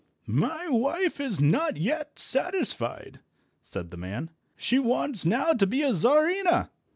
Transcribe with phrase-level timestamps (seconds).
[0.25, 3.19] "My wife is not yet satisfied,"
[3.61, 6.71] said the man; "she wants now to be a Czarina."